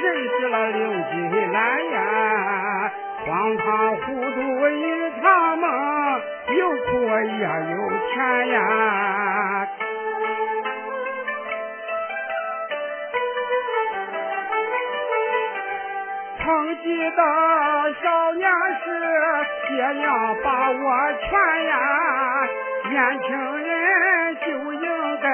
[0.00, 0.80] 认识了刘
[1.10, 2.92] 金兰呀，
[3.26, 5.64] 荒唐糊涂一场梦，
[6.56, 6.90] 有苦
[7.38, 8.56] 也有甜呀。
[16.40, 16.46] 曾
[16.82, 17.22] 记得
[18.02, 18.50] 少年
[18.82, 18.86] 时，
[19.68, 21.28] 爹娘把我劝
[21.66, 21.72] 呀，
[22.88, 24.86] 年轻人就应
[25.20, 25.26] 该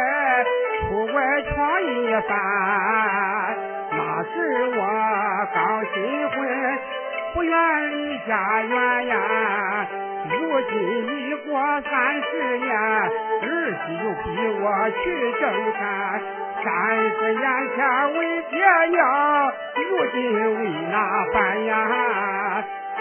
[0.80, 1.52] 出外闯
[1.82, 1.84] 一
[2.28, 3.73] 番。
[4.54, 4.78] 是我
[5.52, 5.94] 刚新
[6.28, 6.38] 婚，
[7.34, 9.18] 不愿离家远呀。
[10.30, 10.72] 如今
[11.08, 13.44] 已过三十年，儿
[13.82, 14.26] 媳又逼
[14.62, 15.02] 我去
[15.40, 15.42] 挣
[15.72, 15.80] 钱。
[16.62, 16.70] 三
[17.02, 17.44] 十年
[17.74, 17.78] 前
[18.14, 18.56] 为爹
[18.90, 19.02] 娘，
[19.74, 20.96] 如今为哪
[21.32, 21.74] 般呀？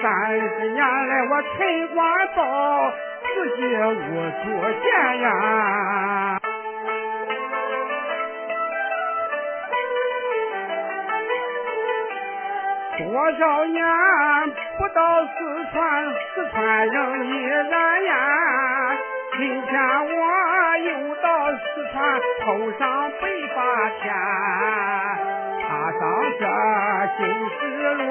[0.02, 2.04] 三十年来我陈官
[2.36, 2.92] 宝，
[3.22, 4.02] 自己无
[4.42, 4.44] 处
[4.82, 4.86] 见
[5.22, 5.30] 呀。
[12.98, 13.84] 多少年
[14.78, 18.14] 不到四川，四川人依然呀。
[19.36, 19.72] 今天
[20.06, 23.24] 我又到四川，头上白
[23.56, 24.14] 发天，
[25.64, 26.02] 踏上
[26.40, 26.42] 这
[27.18, 27.60] 新时
[27.96, 28.02] 路，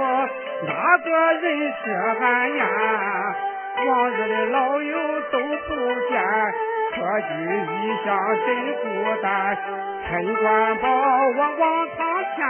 [0.67, 1.45] 哪个认
[1.85, 1.85] 识
[2.21, 2.23] 俺
[2.57, 2.67] 呀？
[3.87, 5.75] 往日的老友都不
[6.11, 6.52] 见，
[7.13, 8.49] 客居异乡真
[8.81, 9.55] 孤单。
[10.09, 12.01] 陈官宝，我望苍
[12.35, 12.41] 天，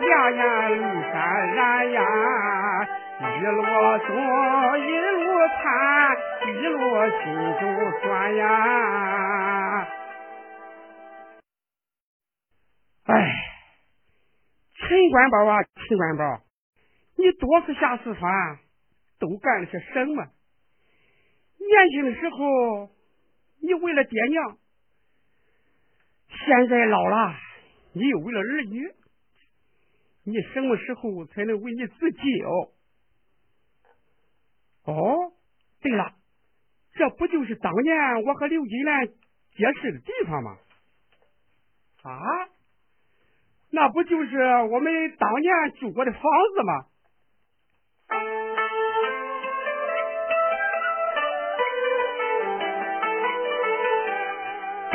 [0.00, 0.82] 两眼泪
[1.12, 1.14] 潸
[1.54, 2.00] 然呀。
[3.20, 4.08] 一路走，
[4.78, 5.70] 一路盼，
[6.48, 6.78] 一路
[7.22, 7.24] 心
[7.60, 7.62] 中
[8.02, 8.44] 酸呀。
[13.04, 13.14] 哎，
[14.74, 16.40] 陈官宝啊，陈官宝，
[17.16, 18.58] 你多次下四川，
[19.20, 20.24] 都干了些什么？
[21.60, 22.90] 年轻的时候，
[23.64, 24.58] 你为了爹娘；
[26.28, 27.34] 现在老了，
[27.94, 28.92] 你又为了儿女。
[30.26, 32.72] 你什么时候才能为你自己哦？
[34.84, 35.32] 哦，
[35.80, 36.14] 对了，
[36.92, 40.58] 这不就是当年我和刘金兰结识的地方吗？
[42.02, 42.20] 啊，
[43.70, 44.36] 那不就是
[44.70, 46.22] 我们当年住过的房
[46.54, 46.86] 子吗？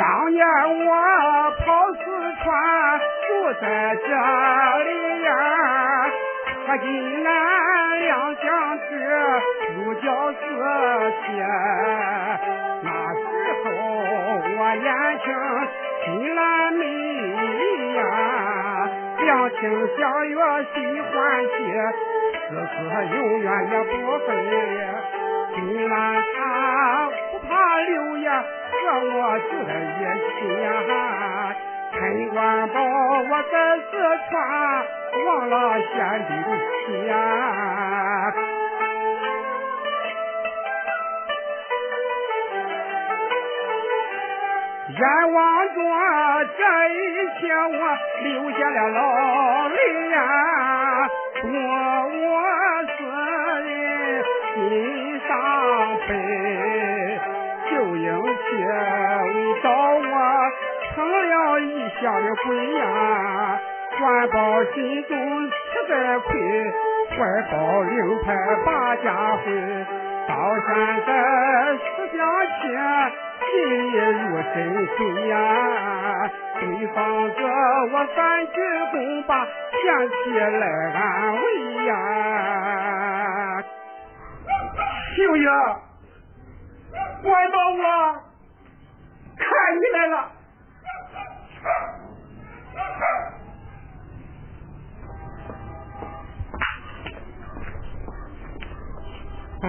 [0.00, 0.42] 当年
[0.86, 0.90] 我
[1.58, 2.00] 跑四
[2.42, 2.48] 川
[3.28, 3.64] 住在
[3.96, 4.08] 这
[4.84, 4.88] 里
[5.24, 5.30] 呀，
[6.66, 7.28] 和金兰
[8.00, 8.88] 两相知，
[9.76, 10.38] 如胶似
[11.20, 11.20] 漆。
[12.82, 13.20] 那时
[13.62, 13.68] 候
[14.56, 14.88] 我年
[15.22, 15.28] 轻，
[16.06, 16.40] 金兰
[16.72, 16.82] 美
[17.96, 18.00] 呀，
[19.18, 19.60] 两情
[19.98, 20.34] 相悦
[20.72, 21.12] 心欢
[21.42, 21.50] 喜，
[22.48, 23.92] 此刻永远也不
[24.26, 24.52] 分离。
[25.56, 25.58] 金
[25.90, 25.94] 兰
[26.38, 26.38] 她
[27.32, 27.50] 不怕
[27.80, 28.32] 流言，
[28.82, 30.00] 和我住在一
[30.36, 30.66] 起呀。
[31.92, 31.98] 陈
[32.30, 33.54] 官宝，我在
[33.90, 33.90] 四
[34.30, 34.32] 川
[35.26, 35.90] 忘了先
[36.26, 36.48] 帝的
[36.86, 37.12] 亲呀。
[44.90, 44.98] 眼
[45.32, 45.38] 望
[45.68, 45.76] 着
[46.58, 46.94] 这一
[47.38, 47.72] 切，我
[48.22, 48.26] 流
[48.58, 48.98] 下了老
[49.68, 49.76] 泪
[50.10, 50.16] 呀，
[51.42, 52.34] 多我
[52.96, 52.98] 思
[53.62, 53.68] 人
[54.54, 54.54] 心
[55.28, 55.30] 伤
[56.08, 56.10] 悲，
[58.00, 58.40] 就应且
[59.34, 60.02] 为找我
[60.88, 61.64] 成了异
[62.00, 62.46] 乡的鬼
[62.78, 63.60] 呀，
[63.98, 65.12] 官保心中
[65.50, 65.52] 实
[65.88, 66.28] 在亏，
[67.10, 67.18] 怀
[67.52, 67.92] 抱令
[68.22, 69.44] 牌把家回，
[70.26, 70.32] 到
[70.66, 70.68] 现
[71.06, 71.10] 在
[71.76, 71.84] 思
[72.16, 72.18] 乡
[72.62, 72.62] 亲。
[73.50, 74.20] 心里如
[74.54, 74.54] 深
[74.96, 74.98] 水
[75.28, 75.34] 呀，
[76.60, 76.98] 对方
[77.30, 77.34] 子
[77.92, 78.52] 我三鞠
[78.92, 78.96] 躬
[79.26, 80.64] 把前妻来
[80.94, 80.98] 安
[81.36, 81.44] 慰
[81.86, 81.88] 呀。
[85.16, 85.44] 秀英，
[87.22, 87.80] 官保我
[89.36, 89.44] 看
[89.76, 90.32] 你来了。
[99.62, 99.68] 哎，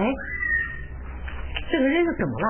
[1.70, 2.46] 这个人是怎么了？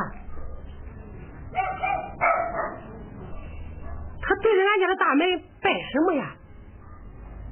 [4.22, 5.26] 他对着俺家的大门
[5.60, 6.36] 拜什么呀？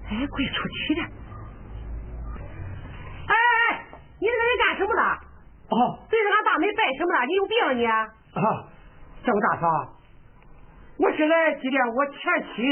[0.08, 1.02] 哎，怪出奇的！
[5.70, 7.26] 哦，对着俺大门拜什么了？
[7.26, 7.86] 你有病啊你？
[7.86, 8.02] 啊，
[9.22, 9.66] 这位大嫂，
[10.98, 12.18] 我是来祭奠我前
[12.50, 12.62] 妻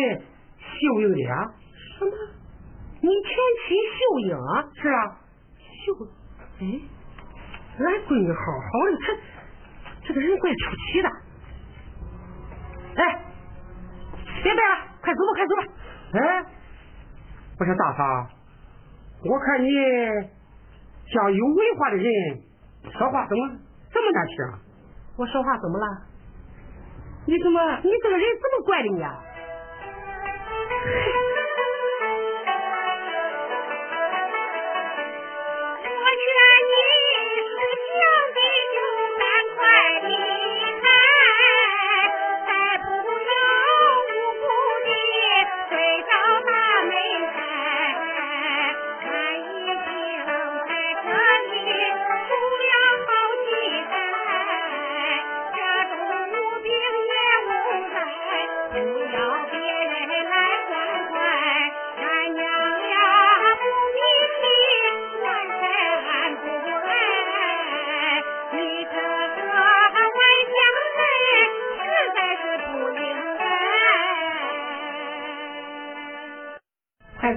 [0.59, 1.47] 秀英的啊。
[1.99, 2.11] 什么？
[3.01, 3.31] 你前
[3.63, 4.35] 妻秀英？
[4.83, 5.01] 是啊。
[5.87, 5.95] 秀，
[6.61, 6.63] 哎，
[7.79, 8.99] 俺闺女好好的，
[10.03, 10.59] 这这个人怪出
[10.93, 11.09] 奇的。
[12.97, 13.25] 哎。
[14.41, 15.63] 别拜了，快走吧，快走吧。
[16.15, 16.19] 哎，
[17.59, 18.27] 我说大嫂，
[19.25, 19.69] 我看你
[21.07, 22.07] 像有文化的人，
[22.93, 23.49] 说话怎么
[23.93, 24.37] 这么难听？
[25.17, 25.87] 我说话怎么了？
[27.27, 29.01] 你怎么，你这个人这么怪的你？
[29.01, 29.09] 快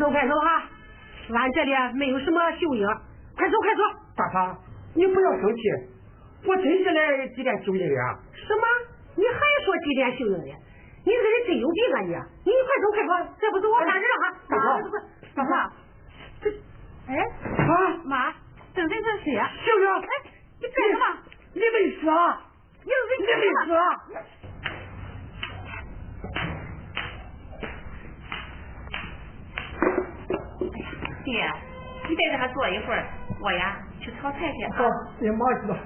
[0.01, 0.63] 走快走哈！
[1.29, 2.87] 俺这里没有什么秀英，
[3.37, 3.81] 快走快走！
[4.17, 4.57] 大嫂，
[4.95, 5.61] 你不要生气，
[6.43, 7.95] 我真是来祭奠秀英的。
[8.33, 8.65] 什么？
[9.15, 10.49] 你还说祭奠秀英的？
[11.05, 12.49] 你这个人真有病啊你！
[12.49, 14.25] 你快走快走，再不走我打人了哈！
[14.49, 14.65] 大嫂，
[15.35, 15.53] 大嫂，
[16.41, 16.49] 这，
[17.07, 18.33] 哎啊妈，
[18.73, 19.51] 这人是谁啊？
[19.61, 20.09] 秀英，哎，
[20.61, 21.05] 你干什么？
[21.53, 22.41] 你没死啊？
[22.81, 23.85] 你你没死啊？
[31.31, 31.49] 爹，
[32.09, 33.05] 你在这还坐一会儿，
[33.39, 34.65] 我呀去炒菜去。
[34.75, 34.83] 好，
[35.19, 35.77] 你忙去吧。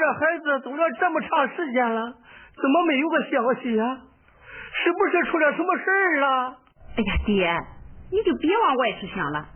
[0.00, 2.14] 这孩子走了这么长时间了，
[2.56, 3.84] 怎么没有个消息呀？
[4.72, 6.56] 是不是出了什么事儿了？
[6.96, 7.54] 哎呀，爹，
[8.10, 9.46] 你就别往外去想了。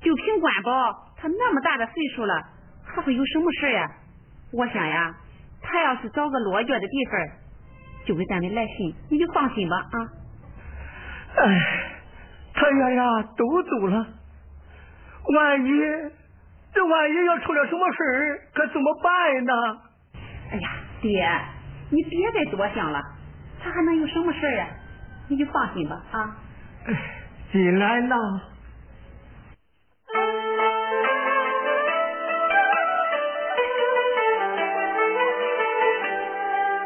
[0.00, 2.34] 就凭关宝，他那么大的岁数了，
[2.84, 3.88] 还会有什么事呀？
[4.52, 5.14] 我想呀，
[5.62, 7.20] 他要是找个落脚的地方，
[8.06, 9.96] 就给咱们来信，你就放心吧啊。
[11.36, 11.92] 哎，
[12.54, 14.06] 他爷俩都走了，
[15.32, 15.70] 万一
[16.76, 19.52] 这万一要出了什么事儿，可怎么办呢？
[20.52, 20.68] 哎呀，
[21.00, 21.26] 爹，
[21.90, 23.00] 你别再多想了，
[23.64, 24.68] 他还能有什么事儿啊？
[25.28, 26.36] 你就放心吧啊。
[27.50, 28.14] 进来呐。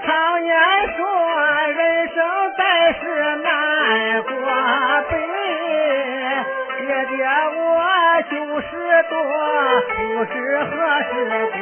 [0.07, 0.55] 常言
[0.97, 2.25] 说，人生
[2.57, 3.09] 在世
[9.09, 9.17] 多，
[9.97, 10.71] 不知何
[11.03, 11.13] 时
[11.53, 11.59] 归。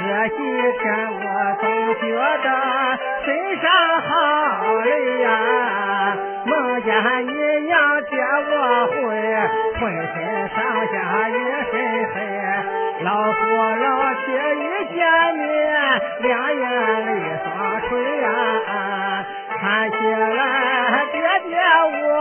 [0.28, 0.38] 几
[0.78, 1.16] 天我
[1.60, 1.64] 总
[2.00, 2.02] 觉
[2.42, 2.46] 得
[3.24, 3.26] 身
[3.60, 3.64] 上
[4.00, 4.10] 好
[4.84, 4.88] 累
[5.20, 5.28] 呀，
[6.46, 6.50] 梦
[6.82, 6.88] 见
[7.26, 7.32] 你
[7.66, 8.10] 娘接
[8.50, 8.52] 我
[8.86, 8.96] 回，
[9.78, 9.80] 浑
[10.14, 10.16] 身
[10.48, 10.56] 上
[10.86, 10.94] 下
[11.28, 11.30] 一
[11.70, 11.72] 身
[12.14, 12.16] 黑，
[13.04, 14.98] 老夫老妻一见
[15.36, 15.46] 面，
[16.20, 16.62] 两眼
[17.06, 17.08] 泪
[17.44, 17.46] 双
[17.88, 17.88] 垂
[18.20, 18.26] 呀，
[19.60, 21.16] 看起来爹
[21.48, 21.52] 爹
[21.92, 22.12] 我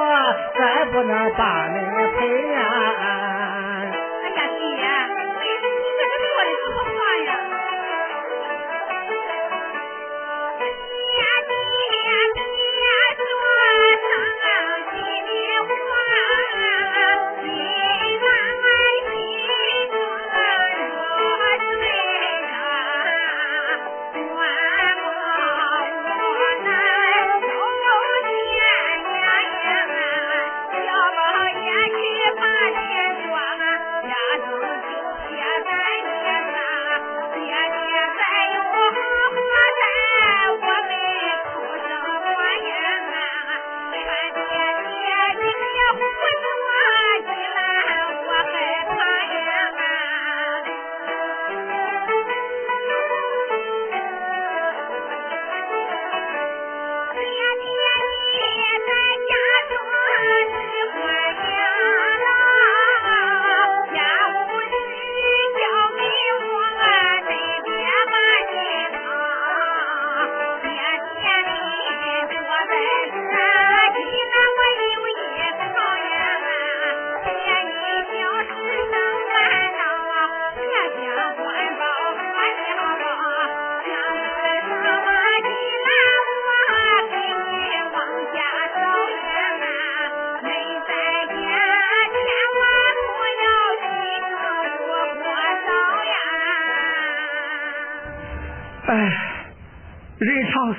[0.57, 1.75] 再不能把你
[2.17, 2.19] 陪
[2.53, 2.57] 呀。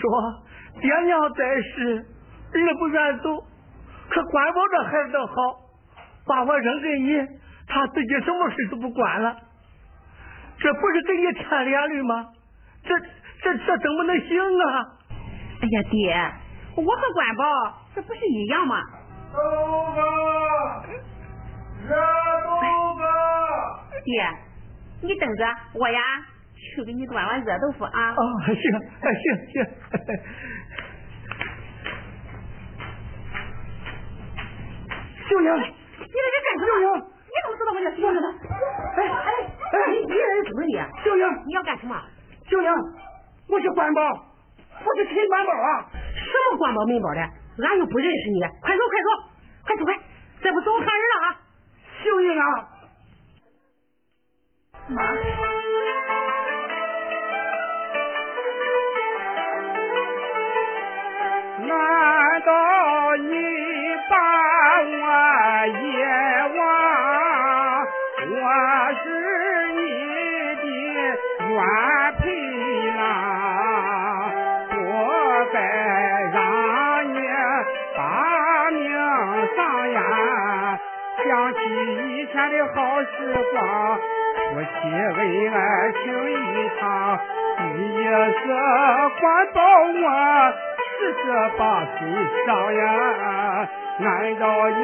[0.01, 0.43] 说
[0.81, 2.07] 爹娘在世，
[2.53, 3.45] 儿不愿走。
[4.11, 5.33] 可关宝这孩子好，
[6.27, 7.27] 把我扔给你，
[7.67, 9.37] 他自己什么事都不管了。
[10.59, 12.27] 这不是给你添连累吗？
[12.85, 12.99] 这
[13.43, 14.87] 这这怎么能行啊？
[15.61, 16.33] 哎呀，爹，
[16.77, 17.45] 我和关宝
[17.95, 18.81] 这不是一样吗？
[19.33, 19.39] 豆
[19.93, 20.01] 腐，
[21.87, 21.95] 热
[22.45, 22.49] 豆
[22.95, 23.01] 腐。
[24.05, 24.25] 爹，
[25.03, 26.01] 你等着，我呀。
[26.59, 28.13] 去给你端碗热豆腐啊！
[28.13, 29.65] 哦，行，行行。
[35.29, 36.69] 秀英，你在这干什么？
[36.69, 36.87] 秀英
[37.29, 38.29] 你怎么知道我叫秀英的？
[38.97, 39.31] 哎哎
[39.73, 40.69] 哎，你你在这怎么的？
[41.05, 41.95] 秀英，你要干什么？
[42.49, 42.69] 秀英，
[43.49, 44.01] 我是关宝，
[44.85, 45.91] 我是陈关宝啊！
[45.93, 47.21] 什么关宝民宝的？
[47.21, 49.09] 俺又不认识你，快走快走，
[49.65, 49.99] 快走快，
[50.43, 51.41] 再不走我喊人了啊！
[52.03, 52.45] 秀英啊！
[54.89, 55.58] 妈。
[61.69, 62.51] 难道
[63.17, 63.33] 你
[64.09, 64.13] 把
[64.81, 65.71] 我遗
[66.57, 66.61] 忘？
[68.31, 68.33] 我
[69.03, 69.07] 是
[69.73, 69.79] 你
[70.57, 70.65] 的
[71.51, 71.51] 原
[72.19, 72.21] 配
[72.99, 72.99] 啊，
[74.71, 74.75] 不
[75.53, 75.57] 该
[76.33, 76.37] 让
[77.13, 77.17] 你
[77.97, 77.99] 把
[78.71, 78.79] 命
[79.57, 79.59] 丧
[79.91, 79.99] 呀！
[81.25, 83.07] 想起以前的好时
[83.53, 83.57] 光，
[84.53, 85.19] 夫妻恩
[85.53, 85.57] 爱
[85.93, 85.97] 情
[86.31, 86.35] 一
[86.81, 86.81] 场，
[87.75, 88.41] 你也是
[89.21, 89.23] 管
[89.53, 90.05] 到我。
[90.99, 91.23] 十十
[91.57, 91.99] 八岁
[92.45, 92.83] 上呀，
[94.01, 94.83] 难道你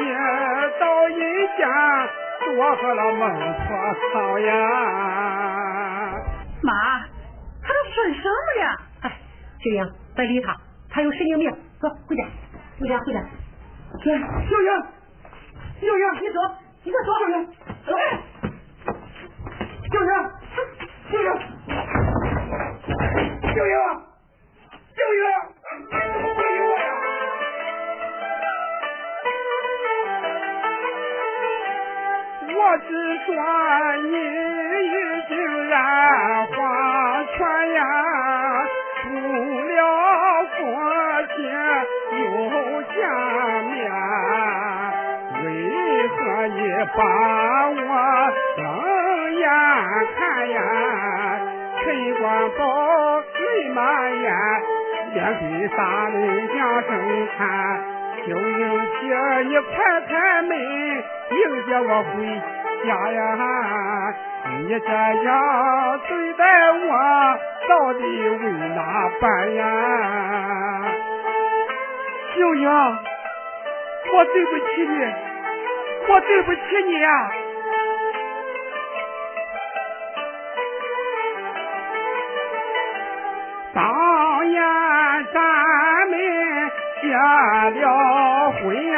[0.79, 1.17] 到阴
[1.57, 1.67] 间
[2.39, 2.45] 做
[2.75, 3.67] 和了孟婆
[4.13, 4.51] 汤呀？
[6.63, 6.71] 妈，
[7.61, 8.63] 他都说什么呀？
[9.01, 9.05] 哎，
[9.59, 9.79] 秀英，
[10.15, 10.55] 别理他，
[10.89, 11.51] 他有神经病。
[11.81, 12.23] 走，回家，
[12.79, 13.19] 回家，回家。
[14.01, 14.69] 秀英，
[15.81, 16.39] 秀英，你走，
[16.83, 17.35] 你快说上去。
[17.91, 17.93] 哎，
[19.91, 20.09] 秀英，
[21.11, 21.27] 秀英，
[23.53, 23.75] 秀英，
[24.95, 25.23] 秀英，
[32.87, 32.91] 只
[33.25, 33.27] 说
[34.03, 34.15] 你
[34.85, 34.95] 已
[35.27, 35.33] 经
[35.69, 35.73] 染
[36.47, 36.55] 黄
[37.35, 37.37] 泉
[37.73, 37.79] 呀，
[39.03, 39.05] 不
[39.67, 39.79] 了
[40.55, 40.57] 父
[41.35, 41.37] 亲
[42.19, 42.21] 又
[42.93, 42.95] 见
[43.71, 43.75] 面，
[45.43, 45.45] 为
[46.07, 46.15] 何
[46.47, 46.57] 你
[46.95, 46.99] 把
[47.69, 47.81] 我
[48.57, 48.59] 冷
[49.35, 49.43] 眼
[50.15, 50.19] 看
[50.51, 50.57] 呀？
[51.81, 51.85] 陈
[52.21, 52.23] 官
[52.57, 52.61] 宝
[53.19, 53.77] 泪满
[54.21, 54.25] 眼，
[55.13, 56.13] 面对大门
[56.47, 56.89] 两声
[57.37, 57.39] 喊。
[58.25, 58.61] 秀英
[59.01, 59.03] 姐，
[59.43, 59.75] 你开
[60.07, 61.35] 开门，迎
[61.67, 62.13] 接我回
[62.85, 64.15] 家呀！
[64.59, 66.91] 你这样对待我，
[67.67, 68.79] 到底为哪
[69.19, 69.63] 般呀？
[72.35, 74.93] 秀英，我对不起你，
[76.07, 77.31] 我对不起你呀！
[83.73, 83.83] 当
[84.47, 84.61] 年
[85.33, 85.37] 咱
[86.09, 86.13] 们
[87.01, 87.07] 结
[87.81, 88.97] 了婚呀，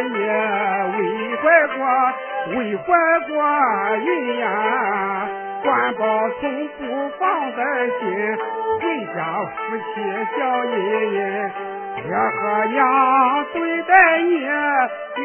[0.00, 1.44] 虽说你为怀
[1.76, 1.84] 过，
[2.56, 2.80] 为怀
[3.28, 3.30] 过
[3.98, 4.08] 孕
[4.38, 5.28] 呀，
[5.62, 6.02] 官保
[6.40, 6.80] 从不
[7.18, 7.58] 放在
[7.98, 8.00] 心，
[8.80, 8.82] 回
[9.14, 9.84] 家夫妻
[10.38, 11.20] 小恩恩。
[11.96, 12.78] 爹和娘
[13.52, 14.30] 对待你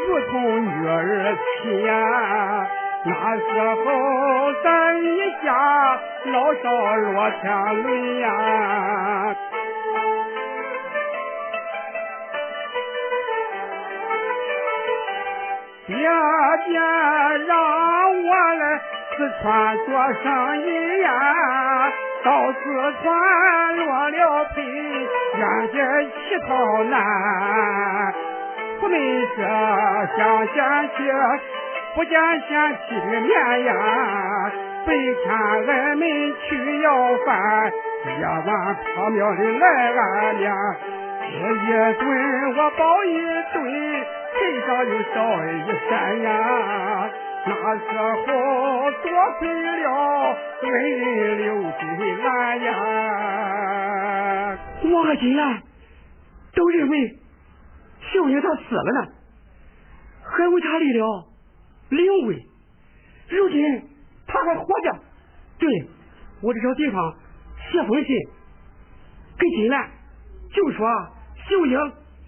[0.07, 0.33] 如同
[0.65, 2.67] 女儿亲呀，
[3.05, 3.43] 那时
[3.75, 3.85] 候
[4.61, 4.65] 咱
[5.01, 5.07] 一
[5.41, 5.47] 家
[6.25, 6.63] 老少
[6.97, 7.43] 落天
[7.81, 8.25] 伦呀。
[16.05, 16.11] 爹
[16.67, 16.77] 爹
[17.47, 17.51] 让
[18.21, 18.63] 我来
[19.17, 20.23] 四川做生
[20.61, 21.09] 意呀，
[22.23, 22.59] 到四
[23.01, 23.05] 川
[23.77, 25.41] 落了配，愿
[25.71, 25.75] 解
[26.11, 26.93] 乞讨难。
[28.81, 28.93] 我们
[29.35, 29.41] 这
[30.15, 30.19] 想
[30.53, 30.97] 嫌弃，
[31.95, 32.13] 不见
[32.47, 33.71] 嫌弃的面呀。
[34.85, 35.25] 白天
[35.65, 36.03] 俺们
[36.43, 36.87] 去要
[37.25, 37.71] 饭，
[38.05, 38.45] 夜晚
[38.95, 40.03] 缥缈的来俺
[40.39, 40.45] 家，
[41.25, 41.65] 吃一
[41.97, 42.03] 顿
[42.57, 43.09] 我饱一
[43.53, 43.55] 顿。
[44.45, 46.29] 身上又少一山呀，
[47.47, 48.29] 那时候多
[49.39, 49.87] 亏了
[50.61, 51.81] 恩人留给
[52.21, 52.69] 俺呀。
[54.83, 55.63] 我和金兰
[56.53, 57.17] 都认为
[58.13, 59.07] 秀英她死了呢，
[60.23, 61.25] 还为她立了
[61.89, 62.45] 灵位。
[63.29, 63.89] 如今
[64.27, 64.93] 她还活着，
[65.57, 65.89] 对
[66.43, 67.15] 我得找地方
[67.71, 68.15] 写封信
[69.39, 69.89] 给金兰，
[70.53, 70.87] 就说
[71.49, 71.79] 秀英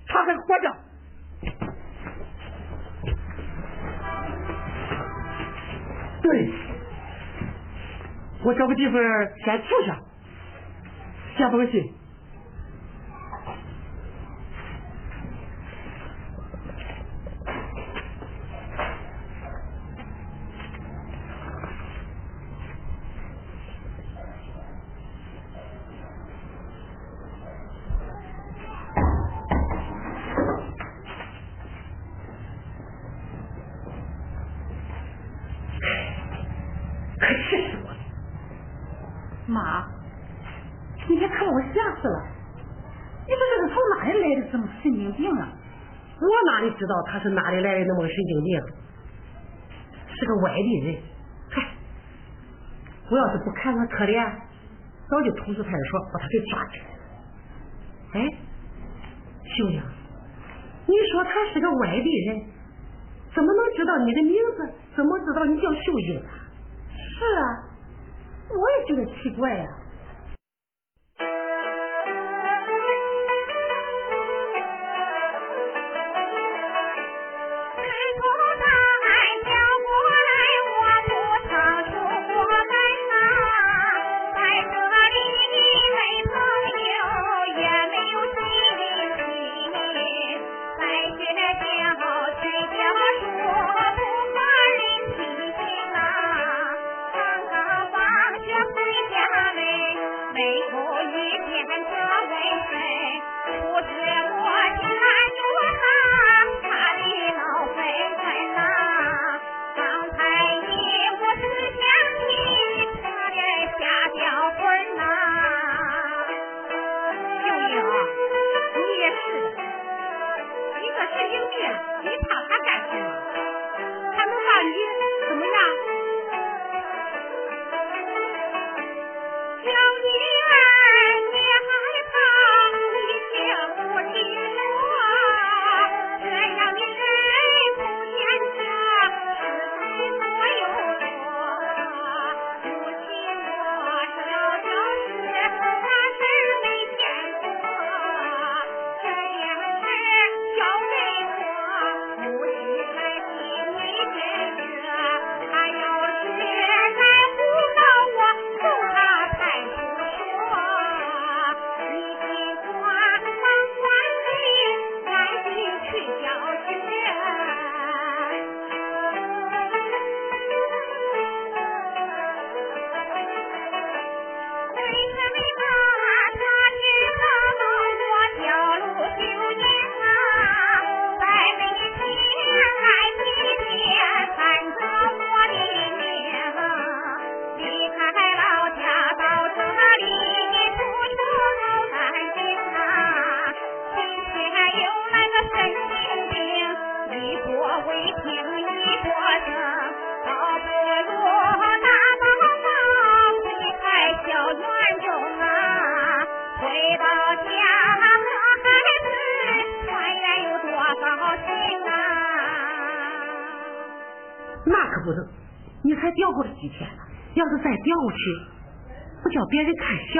[0.08, 0.76] 她还活着。
[6.28, 6.52] 对，
[8.44, 9.02] 我找个地方
[9.46, 9.98] 先住下，
[11.38, 11.94] 写封信。
[37.20, 37.98] 可气死我了！
[39.48, 39.86] 妈，
[41.10, 41.68] 你别看我吓
[42.00, 42.26] 死了！
[43.26, 45.50] 你说这是从哪里来的这么神经病啊？
[46.20, 48.62] 我哪里知道他是哪里来的那么个神经病？
[50.10, 50.96] 是个外地人。
[51.50, 51.62] 嗨，
[53.12, 54.18] 我要是不看他可怜，
[55.10, 57.00] 早就通知派出所把他给抓起来了。
[58.14, 58.22] 哎，
[59.58, 59.82] 秀英，
[60.88, 62.42] 你说他是个外地人，
[63.36, 64.74] 怎么能知道你的名字？
[64.96, 66.34] 怎么知道你叫秀英啊？
[66.98, 67.44] 是啊，
[68.50, 69.68] 我也觉得奇怪呀、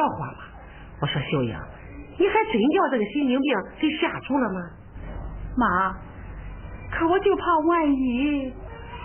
[0.08, 0.38] 笑话吗？
[1.02, 1.54] 我说秀英，
[2.18, 4.62] 你还真叫这个神经病给吓住了吗？
[5.58, 5.94] 妈，
[6.90, 8.54] 可我就怕万一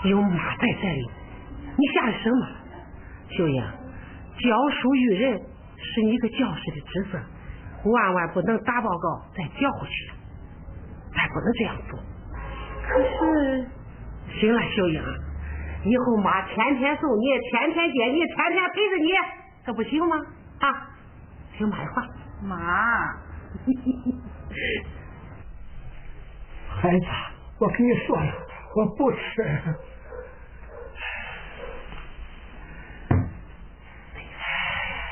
[0.05, 1.11] 有妈在这里，
[1.77, 2.47] 你吓什么？
[3.31, 5.41] 秀英，教书育人
[5.77, 7.19] 是你个教师的职责，
[7.91, 10.13] 万万不能打报告再调回去，
[11.13, 11.99] 咱不能这样做。
[12.87, 13.67] 可是，
[14.39, 15.03] 行了，秀英，
[15.85, 19.11] 以后妈天天送你，天天接你，天天陪着你，
[19.67, 20.17] 这不行吗？
[20.61, 20.69] 啊，
[21.57, 22.03] 听妈的话。
[22.43, 22.57] 妈，
[26.69, 27.07] 孩子，
[27.59, 28.33] 我跟你说了，
[28.75, 29.19] 我不吃。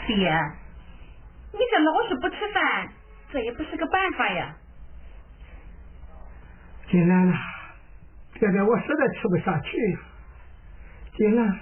[0.09, 0.17] 爹，
[1.53, 2.89] 你这老是不吃饭，
[3.31, 4.57] 这也不是个办法呀。
[6.89, 7.37] 金兰呐，
[8.35, 10.01] 爹爹我实在吃不下去呀。
[11.17, 11.61] 金兰，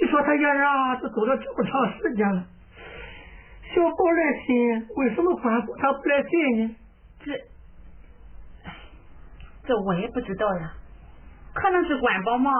[0.00, 2.46] 你说他爷俩都走了这么长时间了，
[3.74, 6.76] 小宝来信，为什么关公他不来信呢？
[7.24, 7.32] 这，
[9.64, 10.74] 这我也不知道呀，
[11.54, 12.52] 可能是关宝忙，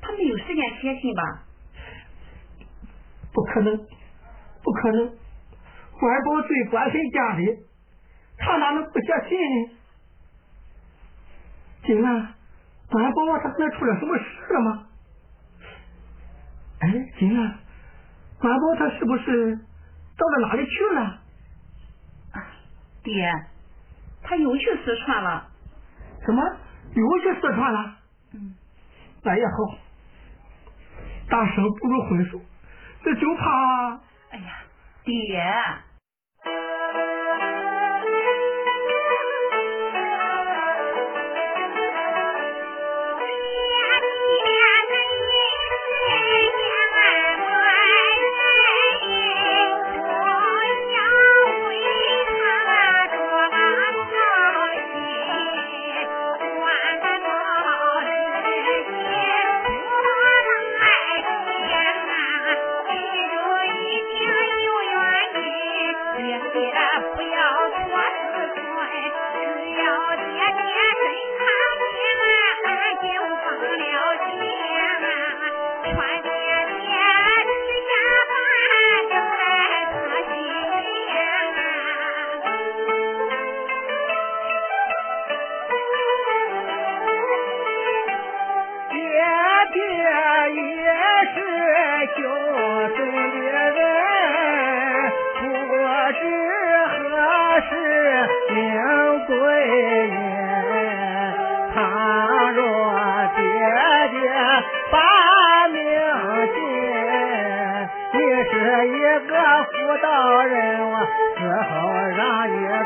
[0.00, 1.22] 他没有时间写信吧。
[3.34, 5.08] 不可能，不可能，
[5.98, 7.58] 关宝最关心家里，
[8.38, 9.70] 他哪能不写信呢？
[11.84, 12.34] 金兰，
[12.88, 14.86] 关宝他可能出了什么事了吗？
[16.80, 17.58] 哎，金兰，
[18.38, 19.58] 关宝他是不是
[20.16, 21.00] 到了哪里去了？
[22.32, 22.46] 啊，
[23.02, 23.46] 爹，
[24.22, 25.48] 他又去四川了。
[26.24, 26.42] 什么？
[26.94, 27.96] 又去四川了？
[28.34, 28.54] 嗯，
[29.22, 29.78] 那也好，
[31.28, 32.40] 大生不如混熟，
[33.02, 34.00] 这就怕。
[34.30, 34.62] 哎呀，
[35.04, 35.42] 爹。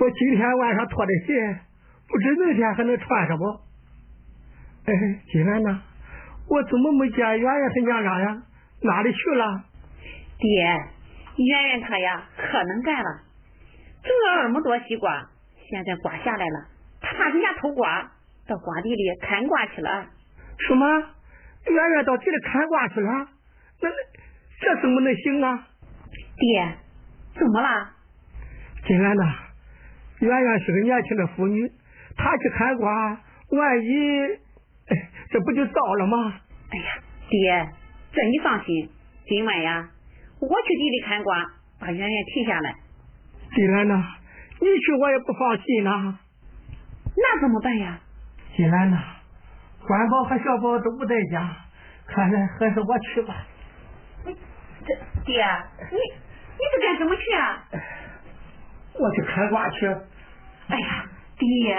[0.00, 1.60] 我今天晚上脱的鞋，
[2.08, 3.44] 不知明天还能穿上不？
[4.86, 4.94] 哎，
[5.30, 5.82] 金兰呐，
[6.48, 8.42] 我怎么没见圆圆他娘俩呀？
[8.82, 9.64] 哪里去了？
[10.38, 10.64] 爹，
[11.36, 13.20] 圆圆她呀，可能干了，
[14.02, 15.28] 种了那么多西瓜，
[15.68, 16.68] 现在瓜下来了。
[17.02, 18.10] 他怕人家偷瓜，
[18.48, 20.06] 到瓜地里看瓜去了。
[20.66, 20.86] 什么？
[21.66, 23.28] 圆圆到地里看瓜去了？
[23.82, 23.90] 那
[24.60, 25.68] 这怎么能行啊？
[26.38, 26.74] 爹，
[27.34, 27.90] 怎么了？
[28.86, 29.34] 金兰呐，
[30.20, 31.70] 圆圆是个年轻的妇女，
[32.16, 33.90] 她去看瓜，万一
[35.30, 36.40] 这不就糟了吗？
[36.70, 36.84] 哎呀，
[37.28, 37.68] 爹，
[38.12, 38.90] 这你放心，
[39.26, 39.88] 今晚呀，
[40.40, 41.46] 我去地里看瓜，
[41.80, 42.74] 把圆圆提下来。
[43.54, 44.04] 金兰呐，
[44.60, 46.18] 你去我也不放心呐。
[47.16, 48.00] 那怎么办呀？
[48.54, 48.98] 金兰呐，
[49.86, 51.56] 关宝和小宝都不在家，
[52.06, 53.46] 看来还是我去吧。
[54.84, 55.44] 这爹，
[55.90, 57.64] 你你是干什么去啊？
[58.94, 59.86] 我去开挂去。
[60.68, 61.04] 哎呀，
[61.38, 61.76] 爹。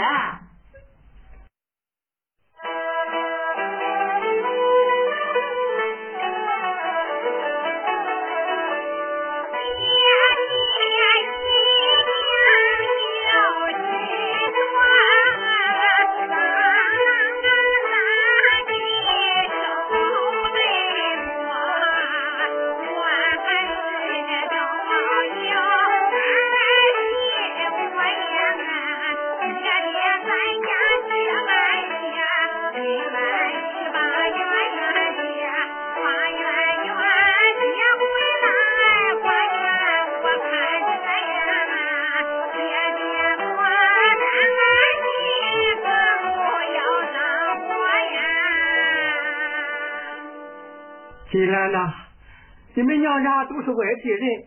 [52.81, 54.43] 你们娘家都是外地人，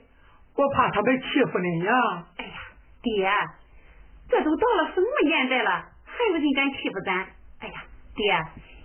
[0.57, 1.93] 我怕他们欺负你呀。
[2.37, 2.53] 哎呀，
[3.01, 3.31] 爹，
[4.29, 5.71] 这都到了什么年代了，
[6.05, 7.15] 还有人敢欺负咱？
[7.61, 7.85] 哎呀，
[8.17, 8.37] 爹，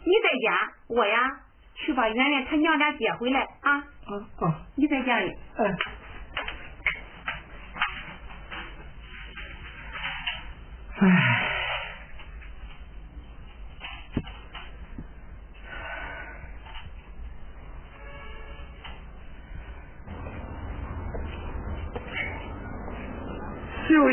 [0.05, 1.39] 你在家，我呀
[1.73, 3.77] 去把圆圆她娘家接回来啊。
[3.77, 5.35] 啊啊，你在家里。
[5.57, 5.75] 哎。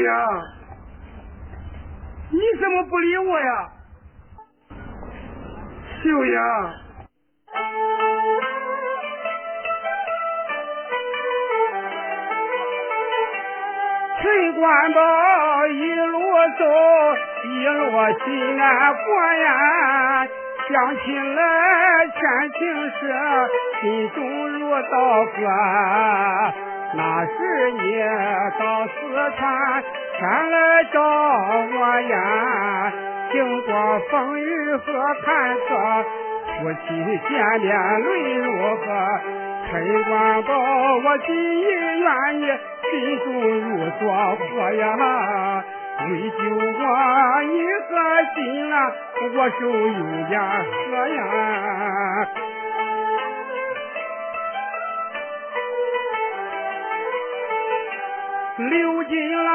[0.07, 0.14] 秀英，
[2.31, 3.69] 你怎么不理我呀？
[6.05, 6.33] 秀英，
[14.23, 16.21] 陈官宝一路
[16.57, 16.64] 走，
[17.49, 17.90] 一路
[18.25, 19.49] 心安过呀，
[20.69, 22.21] 想起来前
[22.53, 23.01] 情事，
[23.81, 25.40] 心中如刀割。
[26.95, 27.31] 那是
[27.73, 27.79] 你
[28.59, 28.90] 到四
[29.37, 29.85] 川
[30.18, 32.92] 前来找我呀，
[33.33, 34.85] 经过风雨和
[35.22, 36.05] 坎坷，
[36.59, 36.87] 夫妻
[37.29, 37.68] 见面
[38.00, 38.85] 泪如何。
[39.68, 40.50] 陈官宝，
[41.05, 41.29] 我心
[41.61, 41.64] 意
[42.00, 42.09] 愿
[42.40, 42.42] 意，
[42.90, 43.26] 心中
[43.61, 43.66] 如
[44.00, 44.00] 着
[44.37, 44.83] 火呀。
[46.09, 47.52] 为救我，你
[47.88, 47.92] 和
[48.35, 48.37] 心
[48.72, 48.74] 啊，
[49.35, 51.18] 我手有点河呀。
[58.59, 59.46] 刘金兰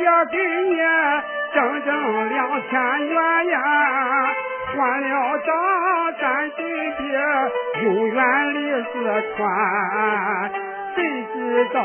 [0.00, 0.36] 也给
[0.70, 0.76] 你
[1.52, 2.70] 整整两千
[3.06, 3.56] 元呀，
[4.72, 5.48] 还了账
[6.20, 6.58] 咱对
[6.98, 7.02] 别
[7.84, 8.18] 永远
[8.54, 8.92] 离四
[9.36, 9.38] 川。
[10.94, 10.98] 谁
[11.32, 11.34] 知
[11.72, 11.78] 道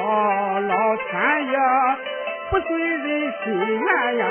[0.59, 1.53] 老天爷
[2.49, 3.45] 不遂人心
[3.79, 4.23] 愿呀，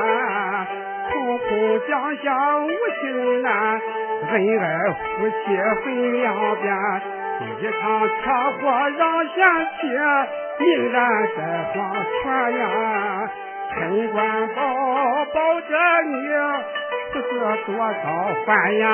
[1.12, 2.68] 空空降下无
[3.00, 3.80] 情难，
[4.30, 4.64] 恩爱
[5.18, 5.34] 夫妻
[5.84, 6.24] 分两
[6.60, 6.64] 边。
[7.60, 8.12] 一场车
[8.60, 8.62] 祸
[8.96, 9.36] 让贤
[9.80, 9.88] 妻
[10.60, 10.96] 命燃
[11.36, 11.38] 在
[11.74, 11.76] 黄
[12.22, 12.64] 泉呀！
[13.76, 14.62] 陈官保
[15.34, 15.68] 保着
[16.06, 16.14] 你，
[17.12, 17.28] 不是
[17.66, 18.04] 多少
[18.46, 18.86] 番呀！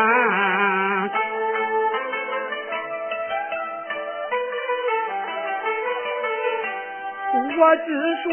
[7.63, 7.87] 我只
[8.25, 8.31] 说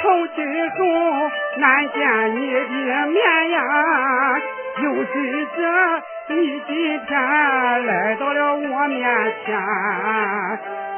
[0.00, 0.38] 从今
[0.70, 0.76] 后
[1.58, 1.96] 难见
[2.34, 3.58] 你的面呀，
[4.82, 5.14] 有谁
[5.54, 5.58] 知？
[6.30, 6.34] 你
[6.66, 7.10] 今天
[7.86, 9.46] 来到了我面前，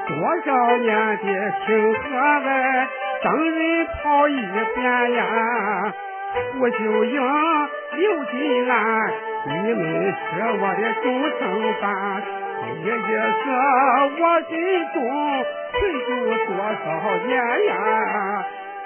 [0.07, 0.13] 多
[0.45, 1.27] 少年的
[1.67, 1.99] 情和
[2.49, 2.89] 爱，
[3.23, 4.35] 等人跑一
[4.75, 5.95] 遍呀！
[6.53, 7.21] 胡秀英、
[7.97, 9.13] 刘金兰，
[9.47, 10.19] 你们是
[10.59, 11.05] 我的终
[11.39, 11.41] 生
[11.83, 11.85] 伴，
[12.77, 12.93] 一一是
[14.17, 14.51] 我心
[14.95, 14.97] 中
[15.71, 16.09] 存住
[16.47, 16.51] 多
[16.83, 16.87] 少
[17.27, 17.31] 年
[17.67, 17.71] 呀！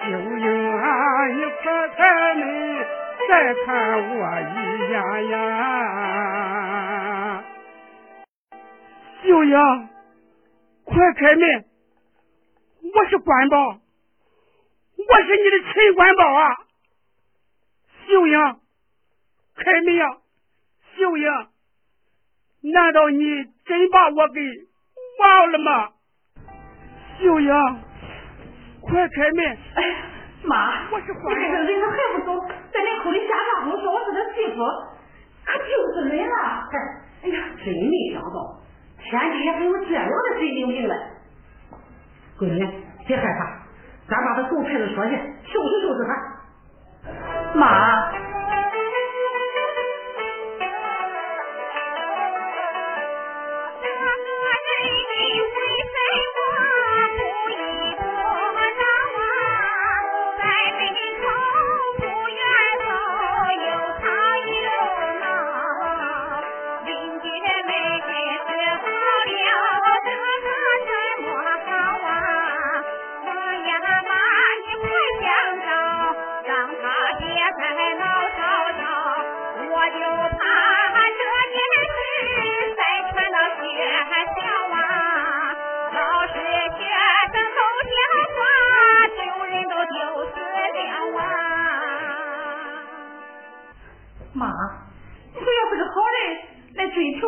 [0.02, 0.84] 秀英啊，
[1.28, 1.64] 你快
[1.96, 1.98] 开
[2.34, 2.42] 门！
[3.28, 3.30] 再
[3.64, 3.66] 看
[4.18, 4.54] 我一
[4.90, 4.94] 眼
[5.30, 5.34] 呀，
[9.22, 9.54] 秀英，
[10.84, 11.64] 快开门！
[12.82, 13.78] 我是官宝，
[15.08, 16.56] 我是你的陈官宝啊！
[18.06, 18.38] 秀英，
[19.56, 20.16] 开门呀！
[20.96, 21.28] 秀英，
[22.72, 24.40] 难道你真把我给
[25.20, 25.90] 忘了吗？
[27.20, 27.52] 秀英，
[28.82, 29.58] 快开门！
[29.74, 30.10] 哎。
[30.46, 32.38] 妈，我是坏人，人他还不走，
[32.70, 34.60] 在那口里瞎嚷嚷，说我是他媳妇，
[35.42, 36.68] 可丢死人了。
[37.22, 38.60] 哎呀，真没想到，
[38.98, 40.94] 天底下还有这样的神经病嘞！
[42.36, 42.60] 闺女，
[43.06, 43.63] 别害怕，
[44.08, 47.58] 咱把他送派出所去收拾收拾他。
[47.58, 48.23] 妈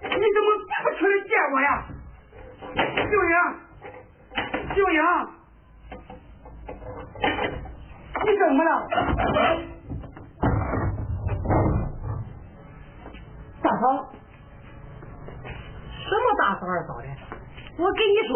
[0.00, 0.46] 怎么
[0.82, 1.84] 不出来见我呀，
[3.10, 3.34] 秀英？
[4.74, 5.00] 秀英，
[8.24, 8.68] 你怎么了？
[13.62, 13.82] 大嫂，
[15.44, 17.06] 什么大嫂二嫂的？
[17.78, 18.32] 我跟你说，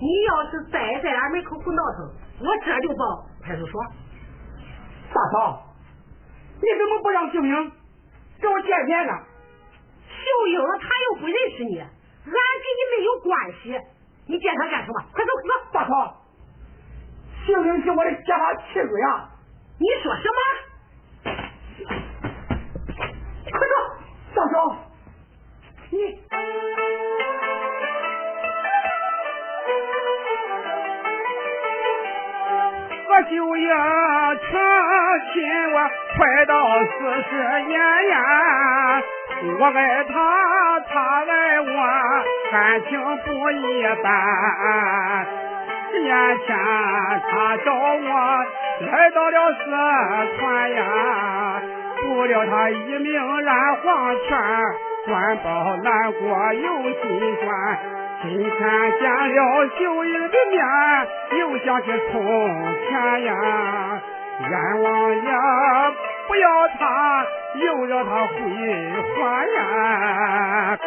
[0.00, 3.84] 你要是再在俺门口胡闹腾，我这就报派出所。
[5.12, 5.62] 大嫂，
[6.56, 7.72] 你怎么不让秀英
[8.40, 9.12] 跟我见面呢？
[10.24, 11.86] 秀英他又不认识你，俺
[12.24, 13.78] 跟你没有关系，
[14.26, 15.04] 你见他干什么？
[15.12, 15.50] 快走，快走！
[15.72, 16.24] 大嫂，
[17.46, 19.28] 秀英是我的结发妻子呀！
[19.78, 20.38] 你说什么？
[23.50, 23.74] 快走！
[24.34, 24.76] 大嫂，
[25.90, 25.96] 你
[33.06, 34.42] 我就要成
[35.32, 35.34] 亲
[35.72, 35.76] 我
[36.16, 36.52] 快到
[36.86, 36.92] 四
[37.30, 37.32] 十
[37.68, 39.03] 年呀，
[39.42, 40.14] 我爱他，
[40.88, 40.94] 他
[41.26, 41.66] 爱我，
[42.50, 42.92] 感情
[43.24, 44.06] 不一般。
[45.90, 46.08] 十年
[46.46, 46.56] 前
[47.30, 48.08] 他找我
[48.80, 49.64] 来到了四
[50.38, 50.82] 川呀，
[52.02, 54.38] 不料他一命染黄泉，
[55.06, 57.78] 官报难过又心酸。
[58.22, 58.50] 今天
[59.00, 59.02] 见
[59.34, 59.38] 了
[59.78, 60.64] 秀英的面，
[61.40, 62.14] 又想起从
[62.88, 63.34] 前呀，
[64.48, 65.30] 冤枉也
[66.26, 66.48] 不要
[66.78, 68.34] 他，又让他回
[69.16, 70.78] 还呀。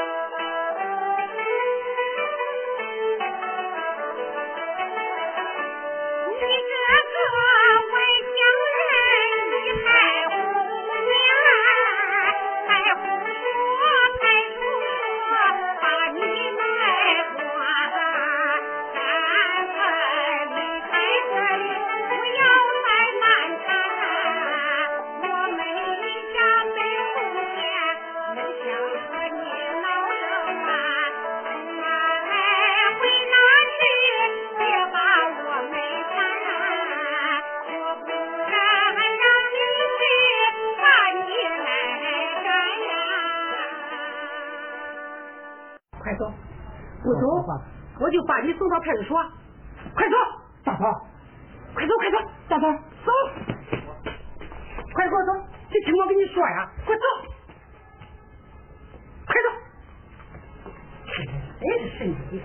[52.07, 52.17] 快走！
[52.47, 52.71] 大头，
[53.03, 53.11] 走！
[54.93, 55.31] 快给我走！
[55.69, 57.01] 这听我跟你说呀，快走！
[59.25, 59.47] 快走！
[61.59, 62.41] 真是神经病！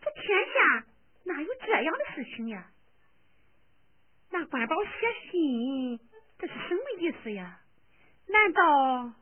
[0.00, 0.86] 这天下
[1.24, 2.70] 哪有这样的事情呀？
[4.30, 4.90] 那官宝写
[5.30, 5.98] 信，
[6.38, 7.60] 这是什么意思呀？
[8.26, 9.12] 难道？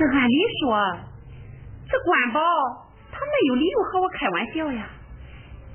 [0.00, 0.96] 这按理说，
[1.86, 2.40] 这官宝
[3.12, 4.88] 他没有理由和我开玩笑呀。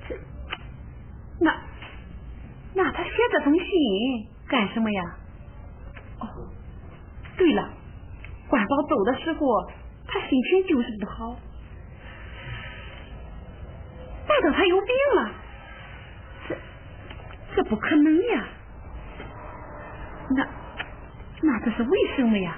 [0.10, 0.16] 这，
[1.40, 1.56] 那，
[2.74, 3.68] 那他写这封信
[4.48, 5.04] 干什么呀？
[6.22, 6.26] 哦，
[7.38, 7.70] 对了，
[8.50, 9.70] 官宝走的时候，
[10.08, 11.38] 他心情就是不好，
[14.28, 15.32] 难道他有病了？
[16.50, 16.58] 这
[17.58, 18.48] 这不可能呀！
[20.32, 20.48] 那
[21.44, 22.58] 那这是为什么呀？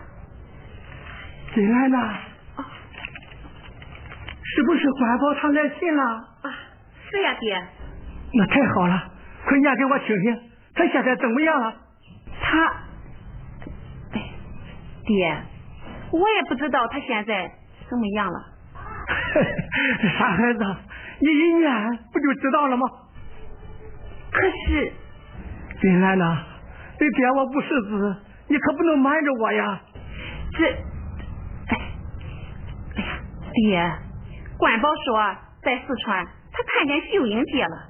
[1.57, 1.97] 进来呢？
[4.43, 6.03] 是不是官保他来信了？
[6.03, 6.53] 啊，
[7.09, 7.63] 是呀，爹。
[8.33, 9.11] 那太好了，
[9.43, 10.39] 快念给我听听，
[10.75, 11.73] 他现在怎么样了？
[12.39, 12.63] 他，
[14.13, 14.21] 哎，
[15.07, 15.35] 爹，
[16.11, 17.51] 我也不知道他现在
[17.89, 18.39] 怎么样了。
[20.19, 20.59] 傻孩子，
[21.21, 22.87] 你一念不就知道了吗？
[24.31, 24.93] 可是，
[25.81, 26.43] 金兰呐，
[26.99, 28.15] 你爹我不识字，
[28.47, 29.81] 你可不能瞒着我呀。
[30.53, 30.75] 这，
[33.57, 33.91] 爹，
[34.59, 37.89] 关宝说在四川他看见秀英姐了。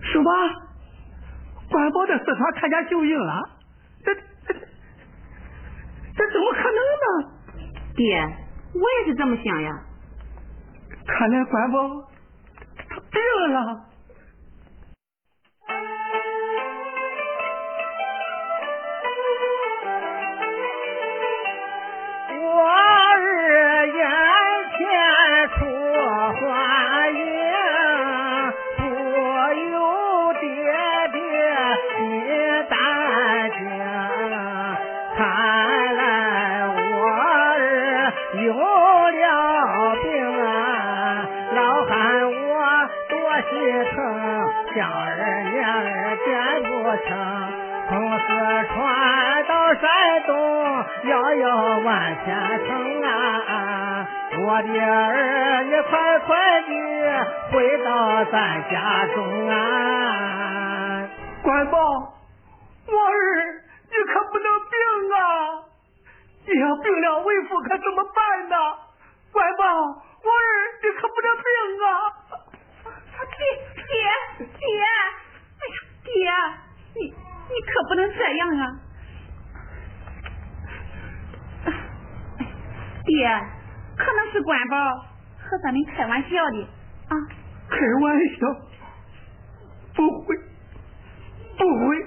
[0.00, 0.32] 什么？
[1.70, 3.50] 关宝在四川看见秀英了？
[4.02, 4.54] 这这
[6.16, 7.06] 这怎么可能呢？
[7.94, 8.18] 爹，
[8.72, 9.82] 我也是这么想呀。
[11.06, 12.08] 看来关宝
[12.88, 13.91] 他病了。
[43.52, 43.94] 心疼，
[44.74, 44.96] 想儿
[45.52, 46.26] 念儿见
[46.62, 46.72] 不
[47.04, 47.10] 成。
[47.88, 48.24] 从四
[48.72, 49.84] 川到山
[50.26, 50.32] 东，
[51.04, 52.26] 遥遥万千
[52.66, 54.08] 程啊！
[54.38, 56.68] 我的儿，你快快的
[57.52, 61.06] 回到咱家中啊！
[61.42, 63.12] 官保，我儿，
[63.90, 64.74] 你可不能病
[65.14, 65.20] 啊！
[66.46, 68.56] 你要病了，为父可怎么办呢？
[69.32, 70.48] 官保，我儿，
[70.82, 71.44] 你可不能病
[71.84, 71.90] 啊！
[73.42, 73.92] 爹爹
[74.38, 74.62] 爹，
[75.58, 76.10] 哎呀，爹，
[76.94, 78.64] 你你可不能这样啊！
[83.04, 83.26] 爹，
[83.96, 84.76] 可能是官保
[85.38, 86.68] 和咱们开玩笑的
[87.08, 87.16] 啊。
[87.68, 88.46] 开玩笑？
[89.94, 90.36] 不会，
[91.58, 92.06] 不会。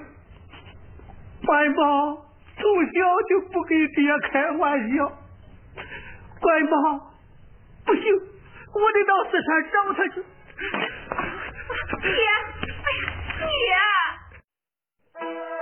[1.44, 1.82] 官保
[2.56, 2.92] 从小
[3.28, 5.12] 就不跟爹开玩笑。
[6.40, 6.76] 官保，
[7.84, 8.02] 不行，
[8.72, 10.24] 我得到四川找他去。
[10.56, 10.64] 爹，
[13.38, 13.76] 哎呀，
[15.20, 15.55] 爹！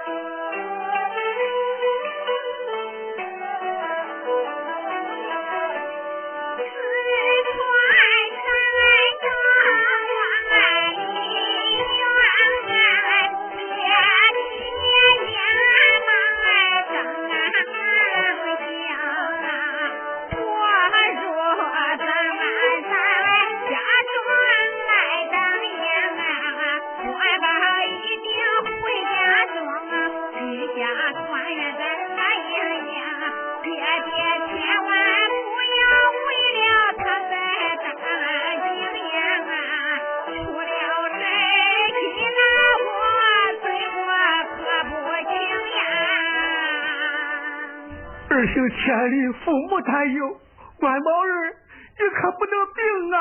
[48.85, 50.39] 千里，父母担忧。
[50.78, 51.57] 关宝儿，
[51.99, 53.18] 你可不能病啊！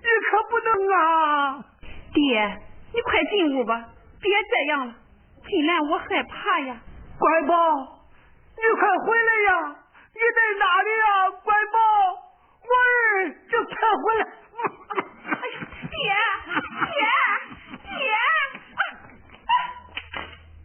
[0.00, 1.64] 你可不能啊！
[2.14, 2.58] 爹，
[2.94, 3.90] 你快进屋吧，
[4.22, 4.94] 别这样了，
[5.46, 6.76] 进来我害怕呀。
[7.18, 7.54] 乖宝，
[8.56, 9.76] 你快回来呀！
[10.14, 11.30] 你在哪里呀？
[11.44, 11.78] 乖宝，
[12.62, 14.24] 我儿，就快回来！
[15.28, 16.00] 哎呀，爹，
[17.84, 18.00] 爹，爹，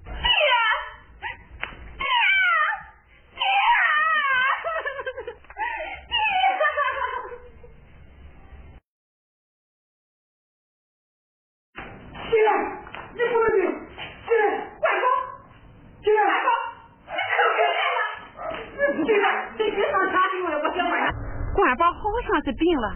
[0.07, 0.31] 爹，爹，
[12.31, 12.49] 起来，
[13.13, 13.59] 你不能病！
[14.25, 14.41] 起来，
[14.79, 15.05] 关宝，
[16.01, 16.49] 起来，关宝，
[17.07, 17.99] 你可别来了！
[19.03, 19.23] 起来，
[19.57, 20.77] 你别上茶去了，我先
[21.53, 21.75] 回来。
[21.75, 22.95] 关宝好像是病了，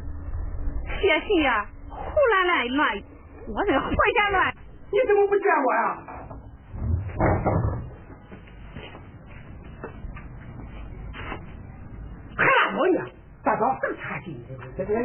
[1.01, 3.03] 写信呀，胡乱乱乱，
[3.47, 4.53] 我这胡瞎乱。
[4.91, 5.97] 你怎么不见我呀？
[12.37, 13.05] 还拉我呢？
[13.43, 14.95] 大早上查信的，这个。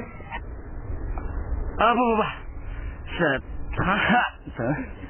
[1.78, 2.22] 啊不不不，
[3.12, 3.42] 是
[3.76, 3.98] 他
[4.56, 4.60] 真。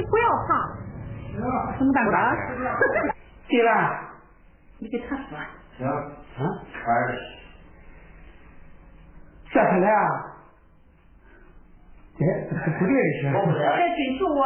[0.00, 0.50] 你不要怕，
[1.76, 2.10] 什么大哥？
[3.50, 4.00] 进来。
[4.78, 5.36] 你给他说。
[5.76, 6.40] 行，啊，
[6.86, 6.88] 二
[9.50, 10.00] 这是来啊？
[12.18, 12.22] 哎，
[12.78, 13.28] 不对是。
[13.28, 13.36] 还
[13.94, 14.40] 追求我？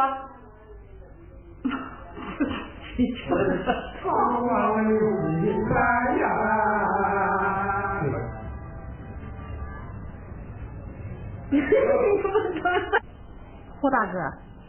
[13.79, 14.19] 胡大哥，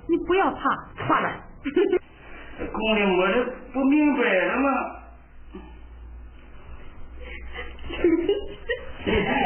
[0.09, 0.61] 你不要怕，
[0.97, 1.31] 怕了。
[2.73, 4.71] 宫里我这不明摆了吗？